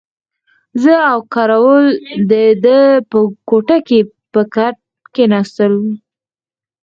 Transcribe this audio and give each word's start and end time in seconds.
زه 0.83 0.93
او 1.11 1.19
کراول 1.33 1.85
د 2.31 2.33
ده 2.63 2.79
په 3.09 3.19
کوټه 3.49 3.77
کې 3.87 3.99
پر 4.31 4.41
کټ 4.53 4.75
کښېناستو. 5.13 5.69